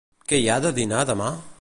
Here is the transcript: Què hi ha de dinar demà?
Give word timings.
Què 0.31 0.39
hi 0.43 0.47
ha 0.53 0.57
de 0.65 0.71
dinar 0.81 1.05
demà? 1.13 1.33